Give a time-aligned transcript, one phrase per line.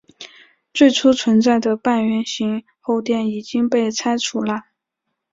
[0.73, 4.63] 最初存在的半圆形后殿已经被拆除了。